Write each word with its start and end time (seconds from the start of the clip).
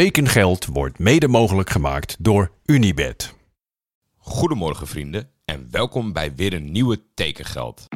Tekengeld 0.00 0.66
wordt 0.66 0.98
mede 0.98 1.28
mogelijk 1.28 1.70
gemaakt 1.70 2.16
door 2.18 2.50
Unibed. 2.64 3.34
Goedemorgen 4.16 4.86
vrienden 4.86 5.30
en 5.44 5.68
welkom 5.70 6.12
bij 6.12 6.34
weer 6.34 6.52
een 6.52 6.72
nieuwe 6.72 7.02
Tekengeld. 7.14 7.86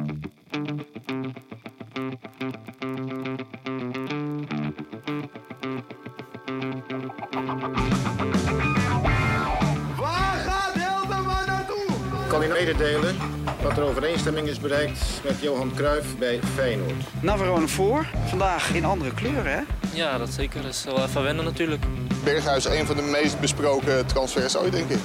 Waar 9.95 10.37
gaat 10.37 10.73
Hildeman 10.73 11.45
naartoe? 11.45 12.27
kan 12.27 12.43
u 12.43 12.47
mededelen 12.47 13.15
dat 13.61 13.77
er 13.77 13.83
overeenstemming 13.83 14.47
is 14.47 14.59
bereikt 14.59 14.99
met 15.23 15.35
Johan 15.41 15.71
Cruijff 15.75 16.17
bij 16.17 16.39
Feyenoord. 16.55 16.93
Navarone 17.21 17.67
voor. 17.67 18.05
Vandaag 18.25 18.73
in 18.73 18.85
andere 18.85 19.13
kleuren, 19.13 19.51
hè? 19.51 19.61
Ja, 19.93 20.17
dat 20.17 20.29
zeker. 20.29 20.61
Dat 20.61 20.71
is 20.71 20.83
wel 20.83 21.03
even 21.03 21.23
wennen 21.23 21.45
natuurlijk. 21.45 21.83
Berghuis, 22.23 22.65
een 22.65 22.85
van 22.85 22.95
de 22.95 23.01
meest 23.01 23.39
besproken 23.39 24.05
transfers 24.05 24.57
ooit, 24.57 24.71
denk 24.71 24.89
ik. 24.89 24.99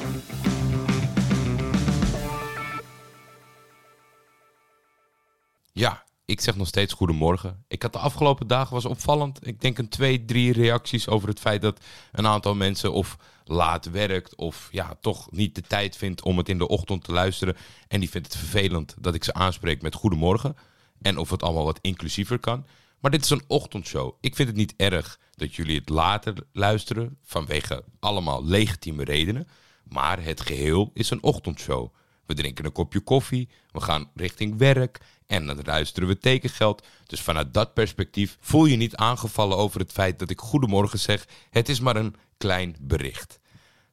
Ik 6.25 6.41
zeg 6.41 6.57
nog 6.57 6.67
steeds 6.67 6.93
goedemorgen. 6.93 7.65
Ik 7.69 7.83
had 7.83 7.93
de 7.93 7.99
afgelopen 7.99 8.47
dagen 8.47 8.75
was 8.75 8.85
opvallend. 8.85 9.47
Ik 9.47 9.61
denk 9.61 9.79
een 9.79 9.89
twee, 9.89 10.25
drie 10.25 10.53
reacties 10.53 11.09
over 11.09 11.29
het 11.29 11.41
feit 11.41 11.63
dat 11.63 11.81
een 12.13 12.27
aantal 12.27 12.55
mensen 12.55 12.93
of 12.93 13.17
laat 13.45 13.91
werkt 13.91 14.35
of 14.35 14.69
ja, 14.73 14.97
toch 15.01 15.31
niet 15.31 15.55
de 15.55 15.61
tijd 15.61 15.97
vindt 15.97 16.23
om 16.23 16.39
het 16.39 16.49
in 16.49 16.59
de 16.59 16.69
ochtend 16.69 17.05
te 17.05 17.13
luisteren. 17.13 17.57
En 17.89 18.01
die 18.01 18.11
vindt 18.11 18.27
het 18.27 18.37
vervelend 18.37 18.95
dat 18.99 19.15
ik 19.15 19.25
ze 19.25 19.35
aanspreek 19.35 19.83
met 19.83 19.95
goedemorgen. 19.95 20.57
En 21.03 21.19
of 21.19 21.31
het 21.31 21.43
allemaal 21.43 21.65
wat 21.65 21.79
inclusiever 21.83 22.39
kan. 22.39 22.67
Maar 23.01 23.11
dit 23.11 23.25
is 23.25 23.31
een 23.31 23.45
ochtendshow. 23.47 24.13
Ik 24.21 24.35
vind 24.35 24.49
het 24.49 24.57
niet 24.57 24.75
erg 24.77 25.19
dat 25.31 25.55
jullie 25.55 25.79
het 25.79 25.89
later 25.89 26.35
luisteren 26.53 27.19
vanwege 27.23 27.85
allemaal 28.01 28.45
legitieme 28.45 29.05
redenen. 29.05 29.49
Maar 29.85 30.23
het 30.23 30.41
geheel 30.41 30.91
is 30.95 31.11
een 31.11 31.23
ochtendshow. 31.23 31.93
We 32.27 32.35
drinken 32.35 32.65
een 32.65 32.73
kopje 32.73 33.01
koffie, 33.01 33.49
we 33.71 33.81
gaan 33.81 34.11
richting 34.15 34.59
werk 34.59 35.01
en 35.27 35.47
dan 35.47 35.59
luisteren 35.65 36.09
we 36.09 36.19
tekengeld. 36.19 36.87
Dus 37.07 37.21
vanuit 37.21 37.55
dat 37.55 37.75
perspectief 37.75 38.37
voel 38.41 38.65
je 38.65 38.77
niet 38.77 38.97
aangevallen 38.97 39.57
over 39.57 39.81
het 39.81 39.93
feit 39.93 40.19
dat 40.19 40.31
ik 40.31 40.41
goedemorgen 40.41 40.99
zeg. 40.99 41.27
Het 41.51 41.69
is 41.69 41.81
maar 41.81 41.97
een 41.97 42.15
klein 42.37 42.77
bericht. 42.81 43.39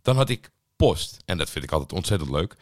Dan 0.02 0.16
had 0.16 0.30
ik 0.30 0.50
post 0.76 1.18
en 1.26 1.38
dat 1.38 1.50
vind 1.50 1.64
ik 1.64 1.72
altijd 1.72 1.94
ontzettend 1.94 2.32
leuk. 2.32 2.56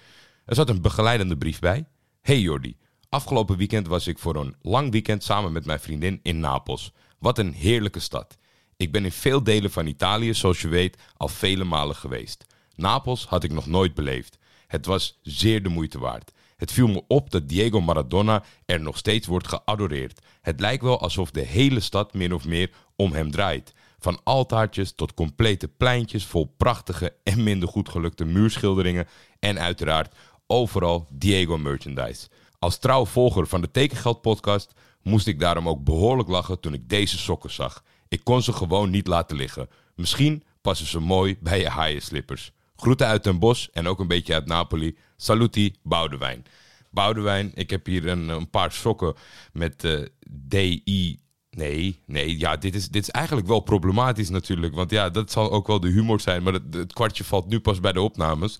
Er 0.45 0.55
zat 0.55 0.69
een 0.69 0.81
begeleidende 0.81 1.37
brief 1.37 1.59
bij. 1.59 1.85
Hey 2.21 2.39
Jordi, 2.39 2.77
afgelopen 3.09 3.57
weekend 3.57 3.87
was 3.87 4.07
ik 4.07 4.19
voor 4.19 4.35
een 4.35 4.55
lang 4.61 4.91
weekend 4.91 5.23
samen 5.23 5.51
met 5.51 5.65
mijn 5.65 5.79
vriendin 5.79 6.19
in 6.23 6.39
Napels. 6.39 6.91
Wat 7.19 7.37
een 7.37 7.53
heerlijke 7.53 7.99
stad. 7.99 8.37
Ik 8.77 8.91
ben 8.91 9.05
in 9.05 9.11
veel 9.11 9.43
delen 9.43 9.71
van 9.71 9.87
Italië, 9.87 10.33
zoals 10.33 10.61
je 10.61 10.67
weet, 10.67 10.97
al 11.17 11.27
vele 11.27 11.63
malen 11.63 11.95
geweest. 11.95 12.45
Napels 12.75 13.25
had 13.25 13.43
ik 13.43 13.51
nog 13.51 13.65
nooit 13.65 13.93
beleefd. 13.93 14.38
Het 14.69 14.85
was 14.85 15.19
zeer 15.21 15.63
de 15.63 15.69
moeite 15.69 15.99
waard. 15.99 16.31
Het 16.57 16.71
viel 16.71 16.87
me 16.87 17.03
op 17.07 17.29
dat 17.29 17.49
Diego 17.49 17.81
Maradona 17.81 18.43
er 18.65 18.79
nog 18.79 18.97
steeds 18.97 19.27
wordt 19.27 19.47
geadoreerd. 19.47 20.21
Het 20.41 20.59
lijkt 20.59 20.83
wel 20.83 20.99
alsof 20.99 21.31
de 21.31 21.41
hele 21.41 21.79
stad 21.79 22.13
min 22.13 22.33
of 22.33 22.45
meer 22.45 22.71
om 22.95 23.11
hem 23.11 23.31
draait. 23.31 23.73
Van 23.99 24.19
altaartjes 24.23 24.91
tot 24.91 25.13
complete 25.13 25.67
pleintjes 25.67 26.25
vol 26.25 26.53
prachtige 26.57 27.13
en 27.23 27.43
minder 27.43 27.69
goed 27.69 27.89
gelukte 27.89 28.25
muurschilderingen 28.25 29.07
en 29.39 29.59
uiteraard 29.59 30.15
overal 30.47 31.07
Diego 31.11 31.57
merchandise. 31.57 32.27
Als 32.59 32.77
trouw 32.77 33.05
volger 33.05 33.47
van 33.47 33.61
de 33.61 33.71
Tekengeld 33.71 34.21
podcast 34.21 34.73
moest 35.01 35.27
ik 35.27 35.39
daarom 35.39 35.69
ook 35.69 35.83
behoorlijk 35.83 36.29
lachen 36.29 36.59
toen 36.59 36.73
ik 36.73 36.89
deze 36.89 37.17
sokken 37.17 37.51
zag. 37.51 37.83
Ik 38.07 38.23
kon 38.23 38.41
ze 38.41 38.53
gewoon 38.53 38.89
niet 38.89 39.07
laten 39.07 39.37
liggen. 39.37 39.69
Misschien 39.95 40.43
passen 40.61 40.87
ze 40.87 40.99
mooi 40.99 41.37
bij 41.39 41.59
je 41.59 41.69
haaienslippers. 41.69 42.51
Groeten 42.81 43.07
uit 43.07 43.23
Den 43.23 43.39
Bosch 43.39 43.67
en 43.73 43.87
ook 43.87 43.99
een 43.99 44.07
beetje 44.07 44.33
uit 44.33 44.45
Napoli. 44.45 44.97
Saluti, 45.17 45.75
Boudewijn. 45.83 46.45
Boudewijn, 46.91 47.51
ik 47.53 47.69
heb 47.69 47.85
hier 47.85 48.07
een, 48.07 48.29
een 48.29 48.49
paar 48.49 48.71
sokken 48.71 49.13
met 49.53 49.83
eh 49.83 50.01
DI. 50.29 51.19
Nee, 51.49 51.99
nee, 52.05 52.39
ja, 52.39 52.57
dit 52.57 52.75
is, 52.75 52.89
dit 52.89 53.01
is 53.01 53.09
eigenlijk 53.09 53.47
wel 53.47 53.59
problematisch 53.59 54.29
natuurlijk. 54.29 54.75
Want 54.75 54.91
ja, 54.91 55.09
dat 55.09 55.31
zal 55.31 55.51
ook 55.51 55.67
wel 55.67 55.79
de 55.79 55.89
humor 55.89 56.19
zijn. 56.19 56.43
Maar 56.43 56.53
het, 56.53 56.73
het 56.73 56.93
kwartje 56.93 57.23
valt 57.23 57.47
nu 57.47 57.59
pas 57.59 57.79
bij 57.79 57.91
de 57.91 58.01
opnames. 58.01 58.59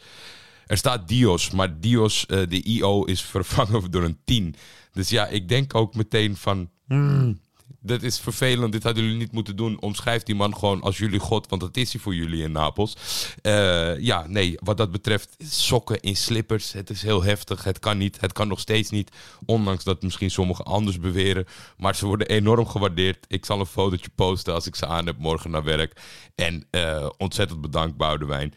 Er 0.66 0.78
staat 0.78 1.08
Dios, 1.08 1.52
maar 1.52 1.80
Dios, 1.80 2.26
eh, 2.26 2.42
de 2.50 2.62
IO, 2.64 3.04
is 3.04 3.22
vervangen 3.36 3.92
door 3.92 4.04
een 4.04 4.20
10. 4.26 4.56
Dus 4.92 5.10
ja, 5.10 5.28
ik 5.28 5.50
denk 5.50 5.76
ook 5.76 5.96
meteen 5.96 6.36
van. 6.36 6.70
hmm, 6.88 7.40
dat 7.80 8.04
is 8.04 8.20
vervelend, 8.20 8.72
dit 8.72 8.84
hadden 8.84 9.04
jullie 9.04 9.18
niet 9.18 9.32
moeten 9.32 9.56
doen. 9.56 9.82
Omschrijf 9.82 10.24
die 10.24 10.36
man 10.36 10.56
gewoon 10.56 10.82
als 10.82 10.98
jullie 10.98 11.20
God, 11.20 11.50
want 11.50 11.62
dat 11.62 11.78
is 11.78 11.92
hij 11.94 12.02
voor 12.02 12.16
jullie 12.16 12.44
in 12.44 12.52
Napels. 12.52 12.98
Eh, 13.42 14.00
ja, 14.00 14.28
nee, 14.28 14.58
wat 14.64 14.78
dat 14.78 14.92
betreft, 14.92 15.36
sokken 15.44 16.00
in 16.00 16.16
slippers, 16.16 16.72
het 16.72 16.90
is 16.90 17.02
heel 17.02 17.24
heftig. 17.24 17.64
Het 17.64 17.80
kan 17.80 17.98
niet, 17.98 18.22
het 18.22 18.34
kan 18.34 18.48
nog 18.48 18.60
steeds 18.60 18.90
niet. 18.90 19.12
Ondanks 19.46 19.84
dat 19.84 20.02
misschien 20.02 20.32
sommigen 20.32 20.66
anders 20.66 21.00
beweren. 21.00 21.46
Maar 21.78 21.96
ze 21.96 22.06
worden 22.06 22.28
enorm 22.28 22.68
gewaardeerd. 22.68 23.26
Ik 23.28 23.46
zal 23.46 23.60
een 23.60 23.66
fotootje 23.66 24.12
posten 24.16 24.54
als 24.54 24.68
ik 24.68 24.76
ze 24.76 24.86
aan 24.86 25.06
heb 25.06 25.18
morgen 25.18 25.52
naar 25.52 25.64
werk. 25.64 26.02
En 26.36 26.68
eh, 26.70 27.10
ontzettend 27.18 27.62
bedankt, 27.62 27.98
Boudewijn 27.98 28.54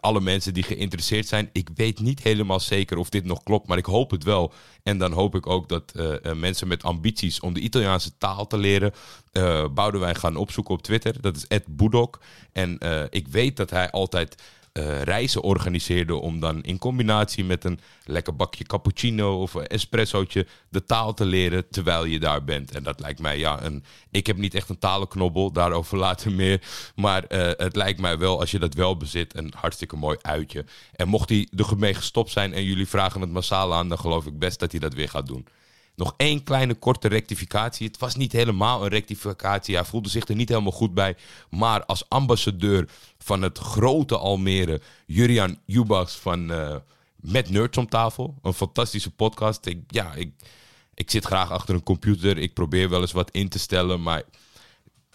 alle 0.00 0.20
mensen 0.20 0.54
die 0.54 0.62
geïnteresseerd 0.62 1.26
zijn. 1.26 1.50
Ik 1.52 1.68
weet 1.74 2.00
niet 2.00 2.22
helemaal 2.22 2.60
zeker 2.60 2.96
of 2.98 3.08
dit 3.08 3.24
nog 3.24 3.42
klopt, 3.42 3.66
maar 3.66 3.78
ik 3.78 3.84
hoop 3.84 4.10
het 4.10 4.24
wel. 4.24 4.52
En 4.82 4.98
dan 4.98 5.12
hoop 5.12 5.34
ik 5.34 5.46
ook 5.46 5.68
dat 5.68 5.92
eh, 5.94 6.24
eh, 6.24 6.36
mensen 6.36 6.68
met 6.68 6.82
ambities 6.82 7.40
om 7.40 7.52
de 7.52 7.60
Italiaanse 7.60 8.18
taal 8.18 8.46
te 8.46 8.58
leren, 8.58 8.92
eh 9.32 9.64
Boudewijn 9.74 10.16
gaan 10.16 10.36
opzoeken 10.36 10.74
op 10.74 10.82
Twitter. 10.82 11.20
Dat 11.20 11.36
is 11.36 11.46
Ed 11.46 11.64
Boedok. 11.66 12.20
En 12.52 12.78
ik 13.10 13.28
weet 13.28 13.56
dat 13.56 13.70
hij 13.70 13.90
altijd 13.90 14.42
eh, 14.72 15.02
reizen 15.02 15.42
organiseerde 15.42 16.14
om 16.14 16.40
dan 16.40 16.62
in 16.62 16.78
combinatie 16.78 17.44
met 17.44 17.64
een 17.64 17.80
lekker 18.04 18.36
bakje 18.36 18.64
cappuccino 18.64 19.40
of 19.40 19.54
een 19.54 19.66
espressootje 19.66 20.46
de 20.68 20.84
taal 20.84 21.14
te 21.14 21.24
leren 21.24 21.68
terwijl 21.70 22.04
je 22.04 22.18
daar 22.18 22.44
bent. 22.44 22.74
En 22.74 22.82
dat 22.82 23.00
lijkt 23.00 23.20
mij, 23.20 23.38
ja, 23.38 23.62
een, 23.62 23.84
ik 24.10 24.26
heb 24.26 24.36
niet 24.36 24.54
echt 24.54 24.68
een 24.68 24.78
talenknobbel, 24.78 25.52
daarover 25.52 25.98
later 25.98 26.32
meer. 26.32 26.62
Maar 26.94 27.24
eh, 27.24 27.50
het 27.56 27.76
lijkt 27.76 28.00
mij 28.00 28.18
wel, 28.18 28.40
als 28.40 28.50
je 28.50 28.58
dat 28.58 28.74
wel 28.74 28.96
bezit, 28.96 29.36
een 29.36 29.52
hartstikke 29.56 29.96
mooi 29.96 30.18
uitje. 30.20 30.64
En 30.92 31.08
mocht 31.08 31.28
hij 31.28 31.48
ermee 31.56 31.94
gestopt 31.94 32.30
zijn 32.30 32.52
en 32.52 32.64
jullie 32.64 32.88
vragen 32.88 33.20
het 33.20 33.30
massaal 33.30 33.74
aan, 33.74 33.88
dan 33.88 33.98
geloof 33.98 34.26
ik 34.26 34.38
best 34.38 34.58
dat 34.58 34.70
hij 34.70 34.80
dat 34.80 34.94
weer 34.94 35.08
gaat 35.08 35.26
doen. 35.26 35.46
Nog 36.00 36.14
één 36.16 36.42
kleine 36.42 36.74
korte 36.74 37.08
rectificatie. 37.08 37.86
Het 37.86 37.98
was 37.98 38.14
niet 38.14 38.32
helemaal 38.32 38.82
een 38.82 38.88
rectificatie. 38.88 39.74
Hij 39.74 39.84
voelde 39.84 40.08
zich 40.08 40.28
er 40.28 40.34
niet 40.34 40.48
helemaal 40.48 40.72
goed 40.72 40.94
bij. 40.94 41.16
Maar 41.50 41.84
als 41.84 42.08
ambassadeur 42.08 42.88
van 43.18 43.42
het 43.42 43.58
grote 43.58 44.18
Almere, 44.18 44.80
Jurian 45.06 45.58
Jubas 45.64 46.16
van 46.16 46.52
eh, 46.52 46.76
Met 47.16 47.50
Nerds 47.50 47.78
om 47.78 47.88
tafel. 47.88 48.34
Een 48.42 48.54
fantastische 48.54 49.10
podcast. 49.10 49.66
Ik, 49.66 49.78
ja, 49.86 50.14
ik, 50.14 50.32
ik 50.94 51.10
zit 51.10 51.24
graag 51.24 51.50
achter 51.50 51.74
een 51.74 51.82
computer. 51.82 52.38
Ik 52.38 52.54
probeer 52.54 52.88
wel 52.88 53.00
eens 53.00 53.12
wat 53.12 53.30
in 53.30 53.48
te 53.48 53.58
stellen. 53.58 54.02
Maar 54.02 54.22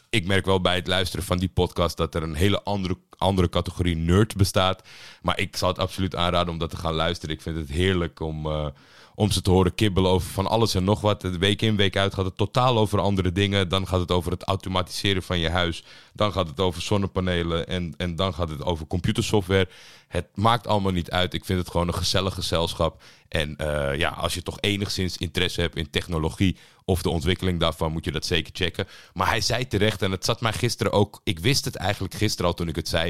ik 0.09 0.25
merk 0.25 0.45
wel 0.45 0.61
bij 0.61 0.75
het 0.75 0.87
luisteren 0.87 1.25
van 1.25 1.37
die 1.37 1.49
podcast 1.49 1.97
dat 1.97 2.15
er 2.15 2.23
een 2.23 2.35
hele 2.35 2.63
andere, 2.63 2.97
andere 3.17 3.49
categorie 3.49 3.95
nerd 3.95 4.35
bestaat. 4.35 4.83
Maar 5.21 5.39
ik 5.39 5.55
zal 5.55 5.69
het 5.69 5.79
absoluut 5.79 6.15
aanraden 6.15 6.53
om 6.53 6.59
dat 6.59 6.69
te 6.69 6.77
gaan 6.77 6.93
luisteren. 6.93 7.35
Ik 7.35 7.41
vind 7.41 7.55
het 7.55 7.69
heerlijk 7.69 8.19
om, 8.19 8.45
eh, 8.45 8.67
om 9.15 9.31
ze 9.31 9.41
te 9.41 9.49
horen 9.49 9.75
kibbelen 9.75 10.11
over 10.11 10.29
van 10.29 10.47
alles 10.47 10.75
en 10.75 10.83
nog 10.83 11.01
wat. 11.01 11.21
Week 11.23 11.61
in, 11.61 11.75
week 11.75 11.97
uit 11.97 12.13
gaat 12.13 12.25
het 12.25 12.37
totaal 12.37 12.77
over 12.77 12.99
andere 12.99 13.31
dingen. 13.31 13.69
Dan 13.69 13.87
gaat 13.87 13.99
het 13.99 14.11
over 14.11 14.31
het 14.31 14.43
automatiseren 14.43 15.23
van 15.23 15.39
je 15.39 15.49
huis. 15.49 15.83
Dan 16.13 16.31
gaat 16.31 16.47
het 16.47 16.59
over 16.59 16.81
zonnepanelen. 16.81 17.67
En, 17.67 17.93
en 17.97 18.15
dan 18.15 18.33
gaat 18.33 18.49
het 18.49 18.63
over 18.63 18.87
computersoftware. 18.87 19.69
Het 20.07 20.27
maakt 20.33 20.67
allemaal 20.67 20.91
niet 20.91 21.11
uit. 21.11 21.33
Ik 21.33 21.45
vind 21.45 21.59
het 21.59 21.69
gewoon 21.69 21.87
een 21.87 21.93
gezellig 21.93 22.33
gezelschap. 22.33 23.01
En 23.27 23.55
eh, 23.55 23.97
ja, 23.97 24.09
als 24.09 24.33
je 24.33 24.41
toch 24.41 24.57
enigszins 24.59 25.17
interesse 25.17 25.61
hebt 25.61 25.75
in 25.75 25.89
technologie 25.89 26.57
of 26.85 27.01
de 27.01 27.09
ontwikkeling 27.09 27.59
daarvan, 27.59 27.91
moet 27.91 28.05
je 28.05 28.11
dat 28.11 28.25
zeker 28.25 28.51
checken. 28.53 28.87
Maar 29.13 29.27
hij 29.27 29.41
zei 29.41 29.67
terecht, 29.67 30.01
en 30.01 30.11
het 30.11 30.25
zat 30.25 30.41
mij 30.41 30.53
gisteren 30.53 30.91
ook. 30.91 31.21
Ik 31.23 31.39
wist 31.39 31.65
het 31.65 31.75
eigenlijk 31.75 32.13
gisteren 32.13 32.51
al 32.51 32.53
toen 32.53 32.67
ik 32.67 32.75
het 32.75 32.87
zei. 32.87 33.04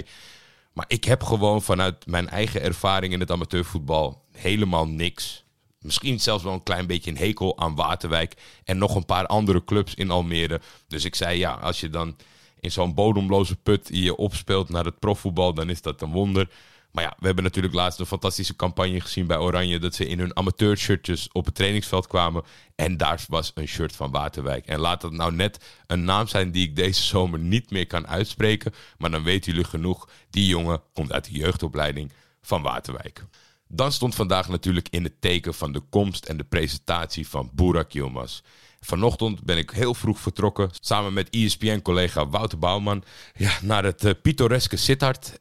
Maar 0.74 0.86
ik 0.88 1.04
heb 1.04 1.24
gewoon 1.24 1.62
vanuit 1.62 2.06
mijn 2.06 2.30
eigen 2.30 2.62
ervaring 2.62 3.14
in 3.14 3.20
het 3.20 3.32
amateurvoetbal 3.32 4.24
helemaal 4.32 4.88
niks. 4.88 5.44
Misschien 5.80 6.20
zelfs 6.20 6.44
wel 6.44 6.54
een 6.54 6.64
klein 6.64 6.88
beetje 6.88 7.12
een 7.12 7.18
hekel 7.18 7.58
aan 7.60 7.76
Waterwijk 7.76 8.36
en 8.64 8.78
nog 8.78 8.96
een 8.96 9.06
paar 9.06 9.26
andere 9.26 9.64
clubs 9.64 9.94
in 9.94 10.12
Almere. 10.12 10.62
Dus 10.88 11.06
ik 11.06 11.16
zei 11.16 11.38
ja, 11.38 11.54
als 11.54 11.80
je 11.80 11.90
dan 11.90 12.16
in 12.60 12.72
zo'n 12.72 12.94
bodemloze 12.94 13.56
put 13.56 13.90
je 13.92 14.16
opspeelt 14.16 14.70
naar 14.70 14.86
het 14.86 15.00
profvoetbal, 15.00 15.54
dan 15.54 15.70
is 15.70 15.82
dat 15.82 16.02
een 16.02 16.12
wonder. 16.12 16.50
Maar 16.96 17.04
ja, 17.04 17.16
we 17.20 17.26
hebben 17.26 17.44
natuurlijk 17.44 17.74
laatst 17.74 18.00
een 18.00 18.06
fantastische 18.06 18.56
campagne 18.56 19.02
gezien 19.02 19.28
bij 19.28 19.38
Oranje. 19.38 19.80
Dat 19.80 19.96
ze 19.96 20.08
in 20.08 20.20
hun 20.20 20.36
amateurshirtjes 20.36 21.30
op 21.32 21.46
het 21.46 21.56
trainingsveld 21.56 22.08
kwamen. 22.08 22.44
En 22.76 22.98
daar 22.98 23.26
was 23.28 23.52
een 23.56 23.68
shirt 23.68 23.96
van 23.96 24.12
Waterwijk. 24.12 24.66
En 24.66 24.80
laat 24.80 25.02
dat 25.02 25.12
nou 25.12 25.34
net 25.34 25.66
een 25.88 26.04
naam 26.04 26.28
zijn 26.28 26.52
die 26.52 26.68
ik 26.68 26.76
deze 26.76 27.02
zomer 27.02 27.40
niet 27.40 27.72
meer 27.72 27.88
kan 27.88 28.08
uitspreken. 28.08 28.74
Maar 28.98 29.12
dan 29.12 29.24
weten 29.24 29.52
jullie 29.52 29.68
genoeg. 29.68 30.10
Die 30.30 30.48
jongen 30.48 30.82
komt 30.94 31.12
uit 31.12 31.26
de 31.26 31.32
jeugdopleiding 31.32 32.12
van 32.42 32.62
Waterwijk. 32.62 33.26
Dan 33.68 33.92
stond 33.92 34.16
vandaag 34.16 34.48
natuurlijk 34.50 34.88
in 34.90 35.04
het 35.04 35.22
teken 35.22 35.54
van 35.54 35.72
de 35.72 35.82
komst 35.90 36.26
en 36.26 36.38
de 36.38 36.44
presentatie 36.44 37.28
van 37.28 37.50
Burak 37.54 37.92
Yilmaz. 37.92 38.42
Vanochtend 38.80 39.44
ben 39.44 39.58
ik 39.58 39.70
heel 39.70 39.94
vroeg 39.94 40.20
vertrokken 40.20 40.70
samen 40.80 41.14
met 41.14 41.30
ESPN-collega 41.30 42.28
Wouter 42.28 42.60
Bouwman 42.60 43.04
ja, 43.34 43.52
naar 43.62 43.84
het 43.84 44.04
uh, 44.06 44.12
pittoreske 44.22 44.78
Sittard. 44.78 45.40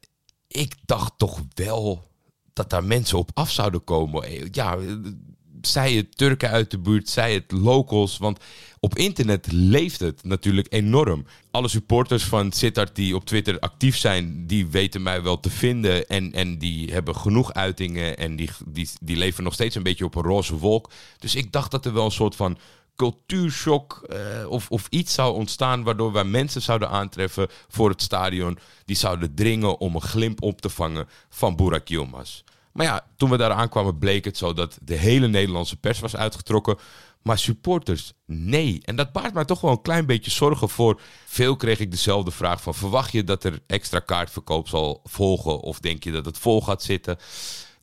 Ik 0.56 0.75
dacht 0.85 1.12
toch 1.17 1.41
wel 1.55 2.11
dat 2.53 2.71
daar 2.71 2.85
mensen 2.85 3.19
op 3.19 3.31
af 3.35 3.51
zouden 3.51 3.85
komen. 3.85 4.49
Ja, 4.51 4.79
zij 5.62 5.93
het 5.93 6.17
Turken 6.17 6.51
uit 6.51 6.71
de 6.71 6.79
buurt, 6.79 7.09
zij 7.09 7.35
het 7.35 7.53
locals. 7.53 8.19
Want 8.19 8.39
op 8.81 8.97
internet 8.97 9.53
leeft 9.53 10.01
het 10.01 10.25
natuurlijk 10.25 10.67
enorm. 10.71 11.27
Alle 11.51 11.69
supporters 11.69 12.25
van 12.25 12.53
Sittard 12.53 12.97
die 12.97 13.15
op 13.15 13.25
Twitter 13.25 13.59
actief 13.59 13.97
zijn, 13.97 14.47
die 14.47 14.67
weten 14.67 15.03
mij 15.03 15.23
wel 15.23 15.41
te 15.41 15.51
vinden. 15.51 16.06
En, 16.06 16.33
en 16.33 16.59
die 16.59 16.93
hebben 16.93 17.17
genoeg 17.17 17.53
uitingen 17.53 18.17
en 18.17 18.37
die, 18.37 18.51
die, 18.67 18.89
die 19.01 19.17
leven 19.17 19.45
nog 19.45 19.55
steeds 19.55 19.75
een 19.75 19.83
beetje 19.83 20.05
op 20.05 20.15
een 20.15 20.23
roze 20.23 20.59
wolk. 20.59 20.91
Dus 21.19 21.35
ik 21.35 21.53
dacht 21.53 21.71
dat 21.71 21.87
er 21.87 21.93
wel 21.93 22.05
een 22.05 22.11
soort 22.11 22.37
van 22.37 22.59
cultuurshock 22.96 24.06
uh, 24.08 24.50
of, 24.50 24.70
of 24.70 24.87
iets 24.91 25.14
zou 25.14 25.35
ontstaan 25.35 25.82
waardoor 25.82 26.12
wij 26.12 26.25
mensen 26.25 26.62
zouden 26.62 26.88
aantreffen 26.88 27.49
voor 27.69 27.88
het 27.88 28.02
stadion. 28.02 28.58
Die 28.85 28.96
zouden 28.96 29.35
dringen 29.35 29.79
om 29.79 29.94
een 29.94 30.00
glimp 30.00 30.43
op 30.43 30.61
te 30.61 30.69
vangen 30.69 31.08
van 31.29 31.56
Burak 31.56 31.88
Yilmaz. 31.88 32.43
Maar 32.73 32.87
ja, 32.87 33.06
toen 33.17 33.31
we 33.31 33.37
daar 33.37 33.52
aankwamen 33.52 33.99
bleek 33.99 34.25
het 34.25 34.37
zo 34.37 34.52
dat 34.52 34.79
de 34.82 34.94
hele 34.94 35.29
Nederlandse 35.29 35.76
pers 35.76 36.00
was 36.00 36.17
uitgetrokken. 36.17 36.79
Maar 37.23 37.38
supporters, 37.38 38.12
nee. 38.26 38.81
En 38.82 38.96
dat 38.96 39.12
baart 39.12 39.35
mij 39.35 39.44
toch 39.44 39.61
wel 39.61 39.70
een 39.70 39.82
klein 39.82 40.06
beetje 40.06 40.31
zorgen 40.31 40.69
voor. 40.69 41.00
Veel 41.26 41.56
kreeg 41.56 41.81
ik 41.81 41.91
dezelfde 41.91 42.31
vraag 42.31 42.62
van... 42.62 42.75
verwacht 42.75 43.12
je 43.12 43.25
dat 43.25 43.44
er 43.44 43.62
extra 43.67 43.99
kaartverkoop 43.99 44.69
zal 44.69 45.00
volgen? 45.05 45.61
Of 45.61 45.81
denk 45.81 46.05
je 46.05 46.12
dat 46.12 46.25
het 46.25 46.38
vol 46.38 46.62
gaat 46.62 46.82
zitten? 46.82 47.17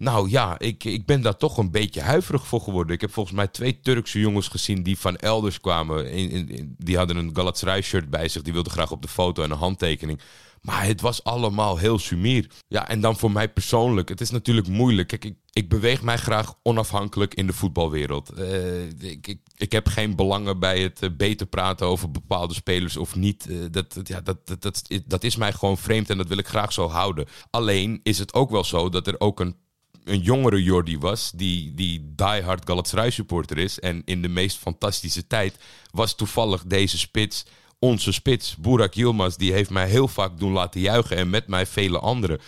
Nou 0.01 0.30
ja, 0.30 0.59
ik, 0.59 0.83
ik 0.83 1.06
ben 1.06 1.21
daar 1.21 1.38
toch 1.38 1.57
een 1.57 1.71
beetje 1.71 2.01
huiverig 2.01 2.48
voor 2.48 2.62
geworden. 2.62 2.95
Ik 2.95 3.01
heb 3.01 3.13
volgens 3.13 3.36
mij 3.36 3.48
twee 3.48 3.80
Turkse 3.80 4.19
jongens 4.19 4.48
gezien 4.48 4.83
die 4.83 4.98
van 4.98 5.15
elders 5.15 5.59
kwamen. 5.59 6.12
In, 6.12 6.50
in, 6.50 6.75
die 6.77 6.98
hadden 6.98 7.18
een 7.18 7.36
Galatasaray 7.36 7.81
shirt 7.81 8.09
bij 8.09 8.27
zich. 8.27 8.42
Die 8.42 8.53
wilden 8.53 8.71
graag 8.71 8.92
op 8.92 9.01
de 9.01 9.07
foto 9.07 9.44
en 9.44 9.51
een 9.51 9.57
handtekening. 9.57 10.19
Maar 10.62 10.86
het 10.86 11.01
was 11.01 11.24
allemaal 11.24 11.77
heel 11.77 12.00
sumier. 12.00 12.48
Ja, 12.68 12.88
en 12.88 13.01
dan 13.01 13.18
voor 13.18 13.31
mij 13.31 13.50
persoonlijk. 13.50 14.09
Het 14.09 14.21
is 14.21 14.30
natuurlijk 14.30 14.68
moeilijk. 14.68 15.07
Kijk, 15.07 15.25
ik, 15.25 15.36
ik 15.51 15.69
beweeg 15.69 16.01
mij 16.01 16.18
graag 16.18 16.53
onafhankelijk 16.63 17.33
in 17.33 17.48
de 17.48 17.53
voetbalwereld. 17.53 18.39
Uh, 18.39 18.83
ik, 18.88 19.27
ik, 19.27 19.39
ik, 19.56 19.71
heb 19.71 19.88
geen 19.88 20.15
belangen 20.15 20.59
bij 20.59 20.81
het 20.81 21.03
uh, 21.03 21.09
beter 21.18 21.48
praten 21.48 21.88
over 21.88 22.12
bepaalde 22.12 22.53
spelers 22.53 22.98
of 22.98 23.15
niet. 23.15 23.48
Uh, 23.50 23.65
dat, 23.71 24.00
ja, 24.03 24.21
dat, 24.21 24.48
dat, 24.48 24.62
dat, 24.62 24.88
dat 25.06 25.24
is 25.24 25.36
mij 25.36 25.53
gewoon 25.53 25.77
vreemd 25.77 26.09
en 26.09 26.18
dat 26.18 26.27
wil 26.27 26.38
ik 26.38 26.48
graag 26.48 26.74
zo 26.74 26.89
houden. 26.89 27.25
Alleen 27.50 28.00
is 28.03 28.19
het 28.19 28.33
ook 28.33 28.50
wel 28.50 28.63
zo 28.63 28.89
dat 28.89 29.07
er 29.07 29.19
ook 29.19 29.39
een 29.39 29.56
een 30.03 30.19
jongere 30.19 30.63
Jordi 30.63 30.98
was, 30.98 31.31
die, 31.36 31.74
die 31.74 32.13
diehard 32.15 32.65
Galatasaray 32.65 33.09
supporter 33.09 33.57
is. 33.57 33.80
En 33.80 34.01
in 34.06 34.21
de 34.21 34.27
meest 34.27 34.57
fantastische 34.57 35.27
tijd 35.27 35.57
was 35.92 36.15
toevallig 36.15 36.63
deze 36.63 36.98
spits 36.98 37.45
onze 37.83 38.12
spits, 38.12 38.56
Burak 38.56 38.94
Yilmaz, 38.94 39.36
die 39.36 39.51
heeft 39.51 39.69
mij 39.69 39.88
heel 39.88 40.07
vaak 40.07 40.39
doen 40.39 40.51
laten 40.51 40.81
juichen. 40.81 41.18
En 41.18 41.30
met 41.30 41.48
mij 41.48 41.65
vele 41.65 42.00
anderen. 42.00 42.39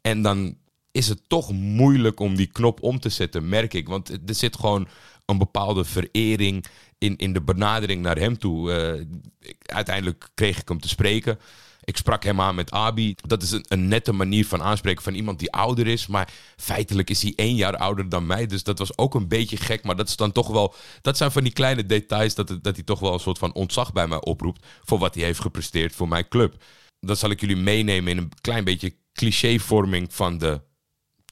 En 0.00 0.22
dan 0.22 0.56
is 0.90 1.08
het 1.08 1.20
toch 1.28 1.52
moeilijk 1.52 2.20
om 2.20 2.36
die 2.36 2.46
knop 2.46 2.82
om 2.82 3.00
te 3.00 3.08
zetten, 3.08 3.48
merk 3.48 3.74
ik. 3.74 3.88
Want 3.88 4.08
er 4.08 4.34
zit 4.34 4.56
gewoon 4.56 4.88
een 5.24 5.38
bepaalde 5.38 5.84
verering 5.84 6.66
in, 6.98 7.16
in 7.16 7.32
de 7.32 7.42
benadering 7.42 8.02
naar 8.02 8.18
hem 8.18 8.38
toe. 8.38 8.70
Uh, 8.70 9.50
uiteindelijk 9.62 10.30
kreeg 10.34 10.60
ik 10.60 10.68
hem 10.68 10.80
te 10.80 10.88
spreken. 10.88 11.38
Ik 11.86 11.96
sprak 11.96 12.24
hem 12.24 12.40
aan 12.40 12.54
met 12.54 12.70
Abi. 12.70 13.14
Dat 13.14 13.42
is 13.42 13.50
een, 13.50 13.64
een, 13.68 13.88
nette 13.88 14.12
manier 14.12 14.46
van 14.46 14.62
aanspreken 14.62 15.02
van 15.02 15.14
iemand 15.14 15.38
die 15.38 15.52
ouder 15.52 15.86
is. 15.86 16.06
Maar 16.06 16.32
feitelijk 16.56 17.10
is 17.10 17.22
hij 17.22 17.32
één 17.36 17.54
jaar 17.54 17.76
ouder 17.76 18.08
dan 18.08 18.26
mij. 18.26 18.46
Dus 18.46 18.62
dat 18.62 18.78
was 18.78 18.98
ook 18.98 19.14
een 19.14 19.28
beetje 19.28 19.56
gek. 19.56 19.84
Maar 19.84 19.96
dat 19.96 20.08
is 20.08 20.16
dan 20.16 20.32
toch 20.32 20.48
wel. 20.48 20.74
Dat 21.00 21.16
zijn 21.16 21.30
van 21.30 21.42
die 21.42 21.52
kleine 21.52 21.86
details. 21.86 22.34
Dat, 22.34 22.48
dat 22.48 22.74
hij 22.74 22.84
toch 22.84 23.00
wel 23.00 23.12
een 23.12 23.20
soort 23.20 23.38
van 23.38 23.54
ontzag 23.54 23.92
bij 23.92 24.06
mij 24.06 24.20
oproept. 24.20 24.66
Voor 24.84 24.98
wat 24.98 25.14
hij 25.14 25.24
heeft 25.24 25.40
gepresteerd 25.40 25.94
voor 25.94 26.08
mijn 26.08 26.28
club. 26.28 26.64
Dat 27.00 27.18
zal 27.18 27.30
ik 27.30 27.40
jullie 27.40 27.56
meenemen 27.56 28.10
in 28.10 28.18
een 28.18 28.32
klein 28.40 28.64
beetje 28.64 28.94
clichévorming 29.12 30.14
van 30.14 30.38
de 30.38 30.60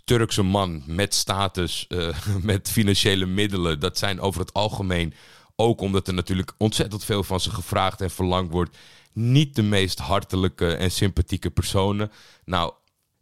Turkse 0.04 0.42
man 0.42 0.82
met 0.86 1.14
status, 1.14 1.84
uh, 1.88 2.16
met 2.42 2.70
financiële 2.70 3.26
middelen. 3.26 3.80
Dat 3.80 3.98
zijn 3.98 4.20
over 4.20 4.40
het 4.40 4.52
algemeen. 4.52 5.14
Ook 5.56 5.80
omdat 5.80 6.08
er 6.08 6.14
natuurlijk 6.14 6.52
ontzettend 6.58 7.04
veel 7.04 7.22
van 7.22 7.40
ze 7.40 7.50
gevraagd 7.50 8.00
en 8.00 8.10
verlangd 8.10 8.52
wordt 8.52 8.76
niet 9.14 9.55
de 9.55 9.62
meest 9.62 9.99
hartelijke 9.99 10.75
en 10.75 10.90
sympathieke 10.90 11.50
personen. 11.50 12.12
Nou, 12.44 12.72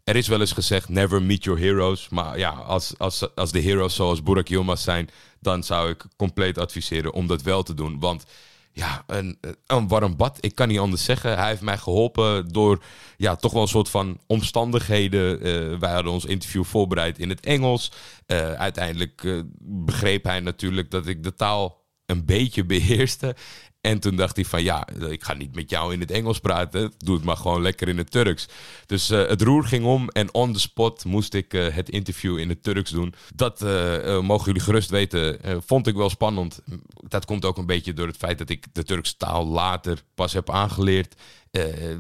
er 0.04 0.16
is 0.16 0.28
wel 0.28 0.40
eens 0.40 0.52
gezegd, 0.52 0.88
never 0.88 1.22
meet 1.22 1.44
your 1.44 1.60
heroes. 1.60 2.08
Maar 2.08 2.38
ja, 2.38 2.50
als, 2.50 2.94
als, 2.98 3.34
als 3.34 3.52
de 3.52 3.62
heroes 3.62 3.94
zoals 3.94 4.22
Burak 4.22 4.48
Yilmaz 4.48 4.82
zijn... 4.84 5.08
dan 5.40 5.62
zou 5.62 5.90
ik 5.90 6.04
compleet 6.16 6.58
adviseren 6.58 7.12
om 7.12 7.26
dat 7.26 7.42
wel 7.42 7.62
te 7.62 7.74
doen. 7.74 8.00
Want 8.00 8.24
ja, 8.72 9.04
een, 9.06 9.38
een 9.66 9.88
warm 9.88 10.16
bad, 10.16 10.38
ik 10.40 10.54
kan 10.54 10.68
niet 10.68 10.78
anders 10.78 11.04
zeggen. 11.04 11.38
Hij 11.38 11.48
heeft 11.48 11.60
mij 11.60 11.78
geholpen 11.78 12.48
door 12.48 12.82
ja, 13.16 13.36
toch 13.36 13.52
wel 13.52 13.62
een 13.62 13.68
soort 13.68 13.88
van 13.88 14.18
omstandigheden. 14.26 15.46
Uh, 15.46 15.78
wij 15.78 15.92
hadden 15.92 16.12
ons 16.12 16.24
interview 16.24 16.64
voorbereid 16.64 17.18
in 17.18 17.28
het 17.28 17.40
Engels. 17.40 17.92
Uh, 18.26 18.52
uiteindelijk 18.52 19.22
uh, 19.22 19.42
begreep 19.60 20.24
hij 20.24 20.40
natuurlijk 20.40 20.90
dat 20.90 21.06
ik 21.06 21.22
de 21.22 21.34
taal 21.34 21.80
een 22.06 22.24
beetje 22.24 22.64
beheerste. 22.64 23.36
En 23.82 23.98
toen 23.98 24.16
dacht 24.16 24.36
hij 24.36 24.44
van 24.44 24.62
ja, 24.62 24.88
ik 25.08 25.24
ga 25.24 25.34
niet 25.34 25.54
met 25.54 25.70
jou 25.70 25.92
in 25.92 26.00
het 26.00 26.10
Engels 26.10 26.38
praten. 26.38 26.92
Doe 26.98 27.14
het 27.14 27.24
maar 27.24 27.36
gewoon 27.36 27.62
lekker 27.62 27.88
in 27.88 27.98
het 27.98 28.10
Turks. 28.10 28.48
Dus 28.86 29.10
uh, 29.10 29.26
het 29.26 29.42
roer 29.42 29.64
ging 29.64 29.84
om 29.84 30.08
en 30.08 30.34
on 30.34 30.52
the 30.52 30.60
spot 30.60 31.04
moest 31.04 31.34
ik 31.34 31.54
uh, 31.54 31.74
het 31.74 31.88
interview 31.88 32.38
in 32.38 32.48
het 32.48 32.62
Turks 32.62 32.90
doen. 32.90 33.14
Dat 33.34 33.62
uh, 33.62 34.20
mogen 34.20 34.46
jullie 34.46 34.60
gerust 34.60 34.90
weten. 34.90 35.38
vond 35.66 35.86
ik 35.86 35.94
wel 35.94 36.10
spannend. 36.10 36.60
Dat 37.08 37.24
komt 37.24 37.44
ook 37.44 37.58
een 37.58 37.66
beetje 37.66 37.92
door 37.92 38.06
het 38.06 38.16
feit 38.16 38.38
dat 38.38 38.48
ik 38.48 38.66
de 38.72 38.84
Turkse 38.84 39.16
taal 39.16 39.46
later 39.46 40.02
pas 40.14 40.32
heb 40.32 40.50
aangeleerd. 40.50 41.14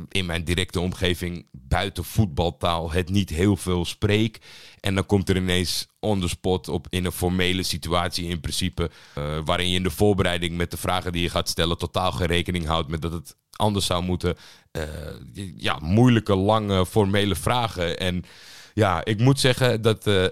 In 0.08 0.26
mijn 0.26 0.44
directe 0.44 0.80
omgeving 0.80 1.46
buiten 1.50 2.04
voetbaltaal 2.04 2.92
het 2.92 3.10
niet 3.10 3.30
heel 3.30 3.56
veel 3.56 3.84
spreek. 3.84 4.38
En 4.80 4.94
dan 4.94 5.06
komt 5.06 5.28
er 5.28 5.36
ineens 5.36 5.86
on 6.00 6.20
the 6.20 6.28
spot 6.28 6.68
op 6.68 6.86
in 6.90 7.04
een 7.04 7.12
formele 7.12 7.62
situatie 7.62 8.28
in 8.28 8.40
principe. 8.40 8.90
Uh, 9.18 9.38
waarin 9.44 9.68
je 9.68 9.76
in 9.76 9.82
de 9.82 9.90
voorbereiding 9.90 10.56
met 10.56 10.70
de 10.70 10.76
vragen 10.76 11.12
die 11.12 11.22
je 11.22 11.30
gaat 11.30 11.48
stellen 11.48 11.78
totaal 11.78 12.12
geen 12.12 12.26
rekening 12.26 12.66
houdt 12.66 12.88
met 12.88 13.02
dat 13.02 13.12
het 13.12 13.36
anders 13.52 13.86
zou 13.86 14.02
moeten. 14.02 14.36
Uh, 14.72 14.82
ja, 15.56 15.78
moeilijke, 15.82 16.36
lange, 16.36 16.86
formele 16.86 17.34
vragen. 17.34 17.98
En 17.98 18.24
ja, 18.74 19.04
ik 19.04 19.18
moet 19.18 19.40
zeggen 19.40 19.82
dat 19.82 20.06
uh, 20.06 20.26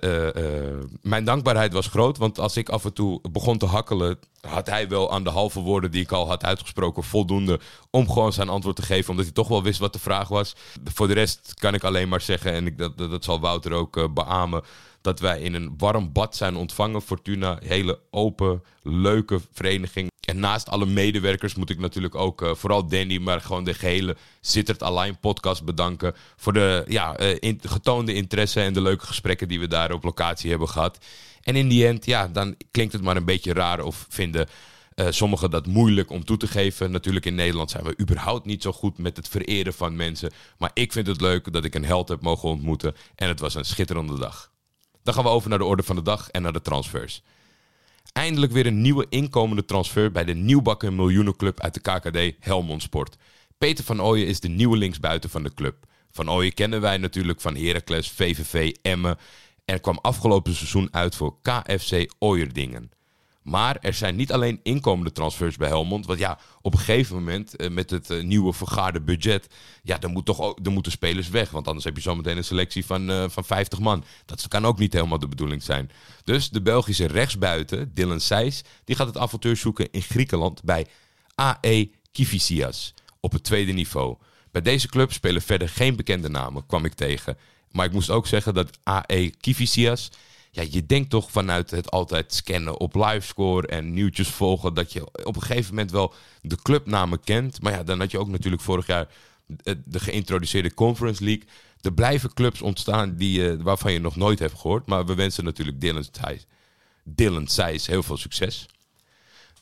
mijn 1.02 1.24
dankbaarheid 1.24 1.72
was 1.72 1.86
groot. 1.86 2.18
Want 2.18 2.38
als 2.38 2.56
ik 2.56 2.68
af 2.68 2.84
en 2.84 2.92
toe 2.92 3.20
begon 3.30 3.58
te 3.58 3.66
hakkelen, 3.66 4.18
had 4.40 4.66
hij 4.66 4.88
wel 4.88 5.12
aan 5.12 5.24
de 5.24 5.30
halve 5.30 5.60
woorden 5.60 5.90
die 5.90 6.02
ik 6.02 6.12
al 6.12 6.28
had 6.28 6.44
uitgesproken 6.44 7.02
voldoende 7.02 7.60
om 7.90 8.10
gewoon 8.10 8.32
zijn 8.32 8.48
antwoord 8.48 8.76
te 8.76 8.82
geven. 8.82 9.10
Omdat 9.10 9.24
hij 9.24 9.34
toch 9.34 9.48
wel 9.48 9.62
wist 9.62 9.78
wat 9.78 9.92
de 9.92 9.98
vraag 9.98 10.28
was. 10.28 10.56
Voor 10.84 11.06
de 11.06 11.14
rest 11.14 11.54
kan 11.54 11.74
ik 11.74 11.84
alleen 11.84 12.08
maar 12.08 12.20
zeggen, 12.20 12.52
en 12.52 12.66
ik, 12.66 12.78
dat, 12.78 12.98
dat 12.98 13.24
zal 13.24 13.40
Wouter 13.40 13.72
ook 13.72 14.14
beamen 14.14 14.62
dat 15.00 15.20
wij 15.20 15.40
in 15.40 15.54
een 15.54 15.74
warm 15.76 16.12
bad 16.12 16.36
zijn 16.36 16.56
ontvangen. 16.56 17.02
Fortuna, 17.02 17.58
hele 17.62 17.98
open, 18.10 18.62
leuke 18.82 19.40
vereniging. 19.52 20.10
En 20.30 20.40
naast 20.40 20.68
alle 20.68 20.86
medewerkers 20.86 21.54
moet 21.54 21.70
ik 21.70 21.78
natuurlijk 21.78 22.14
ook 22.14 22.42
uh, 22.42 22.54
vooral 22.54 22.86
Danny, 22.86 23.18
maar 23.18 23.40
gewoon 23.40 23.64
de 23.64 23.74
gehele 23.74 24.16
Zittert 24.40 24.82
Align 24.82 25.18
podcast 25.20 25.64
bedanken. 25.64 26.14
Voor 26.36 26.52
de 26.52 26.84
ja, 26.88 27.18
in, 27.18 27.60
getoonde 27.62 28.14
interesse 28.14 28.60
en 28.60 28.72
de 28.72 28.80
leuke 28.80 29.06
gesprekken 29.06 29.48
die 29.48 29.60
we 29.60 29.66
daar 29.66 29.92
op 29.92 30.04
locatie 30.04 30.50
hebben 30.50 30.68
gehad. 30.68 30.98
En 31.42 31.56
in 31.56 31.68
die 31.68 31.86
end, 31.86 32.06
ja, 32.06 32.28
dan 32.28 32.56
klinkt 32.70 32.92
het 32.92 33.02
maar 33.02 33.16
een 33.16 33.24
beetje 33.24 33.52
raar 33.52 33.80
of 33.80 34.06
vinden 34.08 34.48
uh, 34.94 35.06
sommigen 35.10 35.50
dat 35.50 35.66
moeilijk 35.66 36.10
om 36.10 36.24
toe 36.24 36.36
te 36.36 36.46
geven. 36.46 36.90
Natuurlijk 36.90 37.26
in 37.26 37.34
Nederland 37.34 37.70
zijn 37.70 37.84
we 37.84 38.00
überhaupt 38.00 38.46
niet 38.46 38.62
zo 38.62 38.72
goed 38.72 38.98
met 38.98 39.16
het 39.16 39.28
vereren 39.28 39.74
van 39.74 39.96
mensen. 39.96 40.32
Maar 40.58 40.70
ik 40.74 40.92
vind 40.92 41.06
het 41.06 41.20
leuk 41.20 41.52
dat 41.52 41.64
ik 41.64 41.74
een 41.74 41.84
held 41.84 42.08
heb 42.08 42.22
mogen 42.22 42.48
ontmoeten. 42.48 42.94
En 43.14 43.28
het 43.28 43.40
was 43.40 43.54
een 43.54 43.64
schitterende 43.64 44.18
dag. 44.18 44.50
Dan 45.02 45.14
gaan 45.14 45.24
we 45.24 45.30
over 45.30 45.48
naar 45.48 45.58
de 45.58 45.64
orde 45.64 45.82
van 45.82 45.96
de 45.96 46.02
dag 46.02 46.28
en 46.30 46.42
naar 46.42 46.52
de 46.52 46.62
transfers. 46.62 47.22
Eindelijk 48.12 48.52
weer 48.52 48.66
een 48.66 48.80
nieuwe 48.80 49.06
inkomende 49.08 49.64
transfer 49.64 50.12
bij 50.12 50.24
de 50.24 50.34
nieuwbakken 50.34 50.94
miljoenenclub 50.94 51.60
uit 51.60 51.74
de 51.74 51.80
KKD 51.80 52.36
Helmond 52.40 52.82
Sport. 52.82 53.16
Peter 53.58 53.84
van 53.84 54.02
Ooyen 54.02 54.26
is 54.26 54.40
de 54.40 54.48
nieuwe 54.48 54.76
linksbuiten 54.76 55.30
van 55.30 55.42
de 55.42 55.54
club. 55.54 55.86
Van 56.10 56.30
Ooyen 56.30 56.54
kennen 56.54 56.80
wij 56.80 56.96
natuurlijk 56.96 57.40
van 57.40 57.56
Heracles, 57.56 58.10
VVV, 58.10 58.74
Emmen. 58.82 59.18
En 59.64 59.80
kwam 59.80 59.98
afgelopen 60.02 60.54
seizoen 60.54 60.88
uit 60.90 61.16
voor 61.16 61.36
KFC 61.42 62.12
Ooyerdingen. 62.18 62.90
Maar 63.42 63.76
er 63.80 63.94
zijn 63.94 64.16
niet 64.16 64.32
alleen 64.32 64.60
inkomende 64.62 65.12
transfers 65.12 65.56
bij 65.56 65.68
Helmond. 65.68 66.06
Want 66.06 66.18
ja, 66.18 66.38
op 66.60 66.72
een 66.72 66.78
gegeven 66.78 67.16
moment 67.16 67.56
eh, 67.56 67.70
met 67.70 67.90
het 67.90 68.10
eh, 68.10 68.22
nieuwe 68.22 68.52
vergaarde 68.52 69.00
budget. 69.00 69.46
Ja, 69.82 69.98
dan, 69.98 70.10
moet 70.10 70.24
toch 70.24 70.40
ook, 70.40 70.68
moeten 70.68 70.92
spelers 70.92 71.28
weg. 71.28 71.50
Want 71.50 71.66
anders 71.66 71.84
heb 71.84 71.96
je 71.96 72.02
zometeen 72.02 72.36
een 72.36 72.44
selectie 72.44 72.86
van, 72.86 73.10
uh, 73.10 73.24
van 73.28 73.44
50 73.44 73.78
man. 73.78 74.04
Dat 74.24 74.48
kan 74.48 74.64
ook 74.64 74.78
niet 74.78 74.92
helemaal 74.92 75.18
de 75.18 75.28
bedoeling 75.28 75.62
zijn. 75.62 75.90
Dus 76.24 76.50
de 76.50 76.62
Belgische 76.62 77.06
rechtsbuiten, 77.06 77.94
Dylan 77.94 78.20
Seys, 78.20 78.62
die 78.84 78.96
gaat 78.96 79.06
het 79.06 79.18
avontuur 79.18 79.56
zoeken 79.56 79.90
in 79.90 80.02
Griekenland 80.02 80.62
bij 80.62 80.86
AE 81.34 81.90
Kifisias. 82.12 82.94
Op 83.20 83.32
het 83.32 83.44
tweede 83.44 83.72
niveau. 83.72 84.16
Bij 84.50 84.62
deze 84.62 84.88
club 84.88 85.12
spelen 85.12 85.42
verder 85.42 85.68
geen 85.68 85.96
bekende 85.96 86.28
namen, 86.28 86.66
kwam 86.66 86.84
ik 86.84 86.94
tegen. 86.94 87.38
Maar 87.70 87.86
ik 87.86 87.92
moest 87.92 88.10
ook 88.10 88.26
zeggen 88.26 88.54
dat 88.54 88.78
AE 88.82 89.30
Kifisias 89.40 90.10
ja, 90.50 90.64
je 90.70 90.86
denkt 90.86 91.10
toch 91.10 91.30
vanuit 91.30 91.70
het 91.70 91.90
altijd 91.90 92.34
scannen 92.34 92.80
op 92.80 92.94
livescore 92.94 93.66
en 93.66 93.92
nieuwtjes 93.92 94.28
volgen, 94.28 94.74
dat 94.74 94.92
je 94.92 95.24
op 95.24 95.36
een 95.36 95.42
gegeven 95.42 95.74
moment 95.74 95.90
wel 95.90 96.14
de 96.42 96.56
clubnamen 96.62 97.20
kent. 97.20 97.62
Maar 97.62 97.72
ja, 97.72 97.82
dan 97.82 97.98
had 98.00 98.10
je 98.10 98.18
ook 98.18 98.28
natuurlijk 98.28 98.62
vorig 98.62 98.86
jaar 98.86 99.08
de 99.84 100.00
geïntroduceerde 100.00 100.74
Conference 100.74 101.24
League. 101.24 101.44
Er 101.80 101.92
blijven 101.92 102.34
clubs 102.34 102.62
ontstaan 102.62 103.16
die, 103.16 103.40
uh, 103.40 103.62
waarvan 103.62 103.92
je 103.92 104.00
nog 104.00 104.16
nooit 104.16 104.38
hebt 104.38 104.58
gehoord. 104.58 104.86
Maar 104.86 105.06
we 105.06 105.14
wensen 105.14 105.44
natuurlijk 105.44 105.80
Dylan 105.80 106.06
Seis, 106.12 106.46
Dylan 107.04 107.48
heel 107.86 108.02
veel 108.02 108.16
succes. 108.16 108.66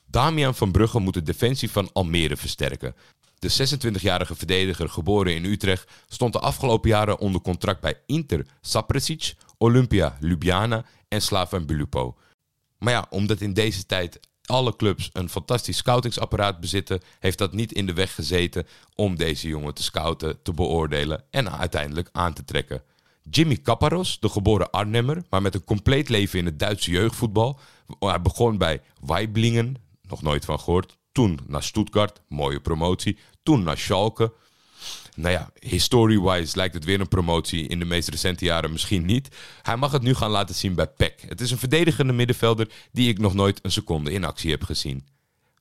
Damian 0.07 0.55
van 0.55 0.73
Brugge 0.73 0.99
moet 0.99 1.15
de 1.15 1.23
defensie 1.23 1.71
van 1.71 1.91
Almere 1.93 2.37
versterken. 2.37 2.95
De 3.39 3.51
26-jarige 3.51 4.35
verdediger, 4.35 4.89
geboren 4.89 5.35
in 5.35 5.45
Utrecht, 5.45 5.91
stond 6.09 6.33
de 6.33 6.39
afgelopen 6.39 6.89
jaren 6.89 7.19
onder 7.19 7.41
contract 7.41 7.81
bij 7.81 8.01
Inter 8.07 8.47
Sapresic, 8.61 9.35
Olympia 9.59 10.17
Ljubljana 10.21 10.85
en 11.09 11.23
Slaven 11.23 11.67
Belupo. 11.67 12.17
Maar 12.79 12.93
ja, 12.93 13.07
omdat 13.11 13.41
in 13.41 13.53
deze 13.53 13.87
tijd 13.87 14.21
alle 14.45 14.77
clubs 14.77 15.11
een 15.13 15.29
fantastisch 15.29 15.77
scoutingsapparaat 15.77 16.61
bezitten, 16.61 17.01
heeft 17.19 17.39
dat 17.39 17.53
niet 17.53 17.73
in 17.73 17.87
de 17.87 17.93
weg 17.93 18.15
gezeten 18.15 18.67
om 18.95 19.17
deze 19.17 19.49
jongen 19.49 19.75
te 19.75 19.83
scouten, 19.83 20.43
te 20.43 20.53
beoordelen 20.53 21.25
en 21.31 21.53
uiteindelijk 21.53 22.09
aan 22.13 22.33
te 22.33 22.45
trekken. 22.45 22.83
Jimmy 23.31 23.57
Caparos, 23.57 24.21
de 24.21 24.29
geboren 24.29 24.71
Arnhemmer, 24.71 25.23
maar 25.31 25.43
met 25.43 25.55
een 25.55 25.65
compleet 25.65 26.09
leven 26.09 26.39
in 26.39 26.45
het 26.45 26.59
Duitse 26.59 26.91
jeugdvoetbal. 26.91 27.61
Hij 27.99 28.23
begon 28.23 28.59
bij 28.59 28.81
Weiblingen, 29.07 29.75
nog 30.03 30.23
nooit 30.23 30.45
van 30.45 30.61
gehoord. 30.61 30.97
Toen 31.13 31.39
naar 31.47 31.63
Stuttgart, 31.63 32.21
mooie 32.29 32.61
promotie. 32.61 33.19
Toen 33.43 33.63
naar 33.63 33.79
Schalke. 33.79 34.33
Nou 35.19 35.33
ja, 35.33 35.51
history-wise 35.61 36.57
lijkt 36.57 36.75
het 36.75 36.85
weer 36.85 37.01
een 37.01 37.09
promotie. 37.09 37.67
In 37.67 37.79
de 37.79 37.85
meest 37.85 38.09
recente 38.09 38.45
jaren 38.45 38.73
misschien 38.73 39.07
niet. 39.07 39.29
Hij 39.63 39.77
mag 39.77 39.93
het 39.93 40.03
nu 40.03 40.15
gaan 40.15 40.31
laten 40.31 40.55
zien 40.55 40.75
bij 40.75 40.87
PEC. 40.87 41.25
Het 41.29 41.41
is 41.41 41.51
een 41.51 41.59
verdedigende 41.59 42.13
middenvelder 42.13 42.69
die 42.93 43.09
ik 43.09 43.19
nog 43.19 43.35
nooit 43.35 43.59
een 43.63 43.71
seconde 43.71 44.13
in 44.13 44.25
actie 44.25 44.51
heb 44.51 44.63
gezien. 44.63 45.07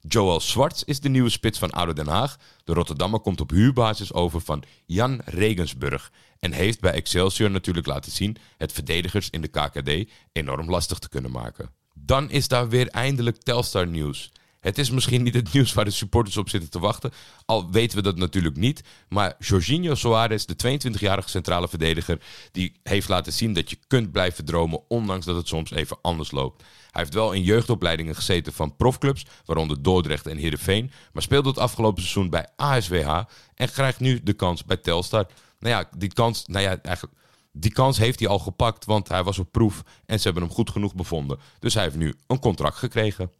Joel 0.01 0.39
Swartz 0.39 0.81
is 0.81 0.99
de 0.99 1.09
nieuwe 1.09 1.29
spits 1.29 1.59
van 1.59 1.71
Oude 1.71 1.93
Den 1.93 2.07
Haag. 2.07 2.37
De 2.63 2.73
Rotterdammer 2.73 3.19
komt 3.19 3.41
op 3.41 3.49
huurbasis 3.49 4.13
over 4.13 4.41
van 4.41 4.63
Jan 4.85 5.21
Regensburg. 5.25 6.11
En 6.39 6.51
heeft 6.51 6.79
bij 6.79 6.93
Excelsior 6.93 7.51
natuurlijk 7.51 7.87
laten 7.87 8.11
zien 8.11 8.37
het 8.57 8.71
verdedigers 8.71 9.29
in 9.29 9.41
de 9.41 9.47
KKD 9.47 10.11
enorm 10.31 10.69
lastig 10.69 10.99
te 10.99 11.09
kunnen 11.09 11.31
maken. 11.31 11.69
Dan 11.93 12.29
is 12.29 12.47
daar 12.47 12.69
weer 12.69 12.87
eindelijk 12.87 13.37
Telstar 13.37 13.87
nieuws. 13.87 14.31
Het 14.59 14.77
is 14.77 14.89
misschien 14.89 15.23
niet 15.23 15.33
het 15.33 15.51
nieuws 15.53 15.73
waar 15.73 15.85
de 15.85 15.91
supporters 15.91 16.37
op 16.37 16.49
zitten 16.49 16.69
te 16.69 16.79
wachten. 16.79 17.11
Al 17.45 17.71
weten 17.71 17.97
we 17.97 18.03
dat 18.03 18.17
natuurlijk 18.17 18.57
niet. 18.57 18.83
Maar 19.09 19.35
Jorginho 19.39 19.95
Soares, 19.95 20.45
de 20.45 20.79
22-jarige 20.79 21.29
centrale 21.29 21.67
verdediger, 21.67 22.21
die 22.51 22.73
heeft 22.83 23.09
laten 23.09 23.33
zien 23.33 23.53
dat 23.53 23.69
je 23.69 23.77
kunt 23.87 24.11
blijven 24.11 24.45
dromen, 24.45 24.81
ondanks 24.87 25.25
dat 25.25 25.35
het 25.35 25.47
soms 25.47 25.71
even 25.71 25.97
anders 26.01 26.31
loopt. 26.31 26.63
Hij 26.91 27.01
heeft 27.01 27.13
wel 27.13 27.31
in 27.31 27.43
jeugdopleidingen 27.43 28.15
gezeten 28.15 28.53
van 28.53 28.75
profclubs, 28.75 29.25
waaronder 29.45 29.83
Dordrecht 29.83 30.27
en 30.27 30.37
Heerenveen. 30.37 30.91
Maar 31.13 31.23
speelde 31.23 31.49
het 31.49 31.57
afgelopen 31.57 32.01
seizoen 32.01 32.29
bij 32.29 32.47
ASWH 32.55 33.21
en 33.55 33.71
krijgt 33.71 33.99
nu 33.99 34.23
de 34.23 34.33
kans 34.33 34.65
bij 34.65 34.77
Telstar. 34.77 35.27
Nou 35.59 35.75
ja, 35.75 35.89
die 35.97 36.13
kans, 36.13 36.45
nou 36.45 36.63
ja, 36.63 36.81
eigenlijk, 36.81 37.17
die 37.51 37.71
kans 37.71 37.97
heeft 37.97 38.19
hij 38.19 38.27
al 38.27 38.39
gepakt, 38.39 38.85
want 38.85 39.07
hij 39.07 39.23
was 39.23 39.39
op 39.39 39.51
proef 39.51 39.83
en 40.05 40.17
ze 40.17 40.23
hebben 40.23 40.43
hem 40.43 40.51
goed 40.51 40.69
genoeg 40.69 40.95
bevonden. 40.95 41.39
Dus 41.59 41.73
hij 41.73 41.83
heeft 41.83 41.95
nu 41.95 42.15
een 42.27 42.39
contract 42.39 42.77
gekregen. 42.77 43.31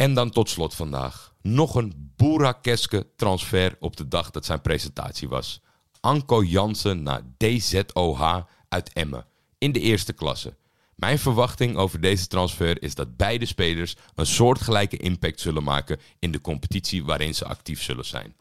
En 0.00 0.14
dan 0.14 0.30
tot 0.30 0.48
slot 0.48 0.74
vandaag. 0.74 1.34
Nog 1.42 1.74
een 1.74 2.12
boerakeske 2.16 3.06
transfer 3.16 3.76
op 3.80 3.96
de 3.96 4.08
dag 4.08 4.30
dat 4.30 4.44
zijn 4.44 4.60
presentatie 4.60 5.28
was. 5.28 5.60
Anko 6.00 6.44
Jansen 6.44 7.02
naar 7.02 7.22
DZOH 7.36 8.40
uit 8.68 8.92
Emmen. 8.92 9.26
In 9.58 9.72
de 9.72 9.80
eerste 9.80 10.12
klasse. 10.12 10.56
Mijn 10.94 11.18
verwachting 11.18 11.76
over 11.76 12.00
deze 12.00 12.26
transfer 12.26 12.82
is 12.82 12.94
dat 12.94 13.16
beide 13.16 13.46
spelers 13.46 13.96
een 14.14 14.26
soortgelijke 14.26 14.96
impact 14.96 15.40
zullen 15.40 15.62
maken 15.62 16.00
in 16.18 16.32
de 16.32 16.40
competitie 16.40 17.04
waarin 17.04 17.34
ze 17.34 17.44
actief 17.44 17.82
zullen 17.82 18.06
zijn. 18.06 18.34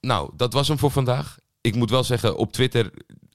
Nou, 0.00 0.30
dat 0.36 0.52
was 0.52 0.68
hem 0.68 0.78
voor 0.78 0.90
vandaag. 0.90 1.38
Ik 1.60 1.74
moet 1.74 1.90
wel 1.90 2.04
zeggen, 2.04 2.36
op 2.36 2.52
Twitter 2.52 2.90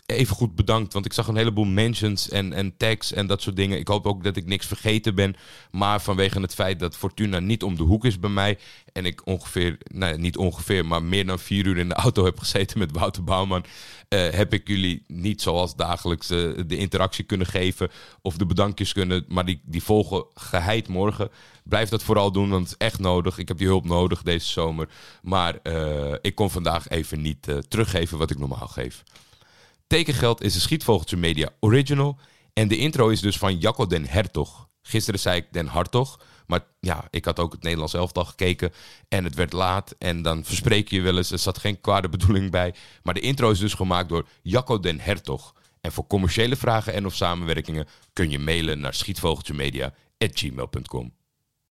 even 0.06 0.36
goed 0.36 0.56
bedankt. 0.56 0.94
Want 0.94 1.06
ik 1.06 1.14
zag 1.14 1.28
een 1.28 1.36
heleboel 1.36 1.66
mentions 1.66 2.30
en, 2.30 2.54
en 2.54 2.78
tags 2.78 3.14
en 3.14 3.28
dat 3.28 3.42
soort 3.42 3.56
dingen. 3.56 3.80
Ik 3.80 3.88
hoop 3.88 4.06
ook 4.06 4.24
dat 4.24 4.38
ik 4.38 4.46
niks 4.46 4.66
vergeten 4.66 5.16
ben. 5.16 5.36
Maar 5.72 6.02
vanwege 6.02 6.42
het 6.42 6.54
feit 6.54 6.80
dat 6.80 6.96
Fortuna 6.96 7.40
niet 7.40 7.64
om 7.64 7.76
de 7.76 7.84
hoek 7.84 8.06
is 8.06 8.20
bij 8.20 8.30
mij. 8.30 8.58
En 8.94 9.06
ik 9.06 9.26
ongeveer, 9.26 9.78
nou 9.84 10.18
niet 10.18 10.38
ongeveer, 10.38 10.86
maar 10.86 11.04
meer 11.04 11.26
dan 11.26 11.40
vier 11.40 11.66
uur 11.66 11.78
in 11.78 11.90
de 11.90 11.96
auto 11.96 12.26
heb 12.26 12.40
gezeten 12.40 12.80
met 12.80 12.92
Wouter 12.92 13.24
Bouwman. 13.24 13.66
Uh, 14.10 14.30
heb 14.30 14.54
ik 14.54 14.68
jullie 14.68 15.04
niet 15.08 15.42
zoals 15.42 15.76
dagelijks 15.76 16.32
uh, 16.32 16.60
de 16.68 16.78
interactie 16.78 17.24
kunnen 17.24 17.48
geven. 17.48 17.90
Of 18.22 18.38
de 18.38 18.46
bedankjes 18.46 18.94
kunnen. 18.94 19.26
Maar 19.28 19.46
die, 19.46 19.62
die 19.66 19.84
volgen 19.84 20.26
geheid 20.34 20.88
morgen. 20.88 21.30
Blijf 21.64 21.90
dat 21.90 22.04
vooral 22.04 22.32
doen, 22.32 22.50
want 22.50 22.70
het 22.70 22.72
is 22.80 22.88
echt 22.88 23.00
nodig. 23.00 23.38
Ik 23.38 23.48
heb 23.48 23.58
die 23.58 23.68
hulp 23.68 23.86
nodig 23.86 24.22
deze 24.22 24.48
zomer. 24.48 24.90
Maar 25.22 25.60
uh, 25.64 26.14
ik 26.22 26.36
kon 26.36 26.50
vandaag 26.50 26.90
even 26.90 27.22
niet 27.22 27.48
teruggeven 27.68 28.18
wat 28.18 28.32
ik 28.32 28.40
normaal 28.40 28.68
geef. 28.68 29.04
Tekengeld 29.94 30.44
is 30.44 30.56
een 30.56 30.62
Schietvogeltje 30.62 31.18
Media 31.18 31.50
original. 31.60 32.18
En 32.54 32.68
de 32.68 32.78
intro 32.78 33.10
is 33.10 33.22
dus 33.22 33.38
van 33.38 33.58
Jacco 33.58 33.88
den 33.88 34.08
Hertog. 34.08 34.68
Gisteren 34.82 35.20
zei 35.20 35.38
ik 35.38 35.48
den 35.52 35.68
Hartog. 35.68 36.20
Maar 36.48 36.66
ja, 36.80 37.08
ik 37.10 37.26
had 37.26 37.40
ook 37.40 37.52
het 37.52 37.64
Nederlands 37.64 37.94
elftal 37.94 38.26
gekeken. 38.26 38.74
En 39.08 39.24
het 39.24 39.36
werd 39.36 39.54
laat. 39.54 39.96
En 39.98 40.22
dan 40.22 40.44
verspreek 40.44 40.90
je 40.90 41.02
wel 41.02 41.18
eens. 41.18 41.32
Er 41.32 41.40
zat 41.40 41.58
geen 41.58 41.82
kwade 41.82 42.10
bedoeling 42.10 42.52
bij. 42.52 42.74
Maar 43.04 43.14
de 43.14 43.20
intro 43.20 43.52
is 43.52 43.60
dus 43.60 43.74
gemaakt 43.74 44.10
door 44.10 44.28
Jacco 44.42 44.80
den 44.80 45.00
Hertog. 45.00 45.54
En 45.82 45.92
voor 45.92 46.08
commerciële 46.08 46.56
vragen 46.56 46.94
en 46.94 47.06
of 47.06 47.16
samenwerkingen 47.16 47.88
kun 48.14 48.30
je 48.30 48.40
mailen 48.40 48.80
naar 48.80 48.94
schietvogeltjemedia.gmail.com. 48.94 51.14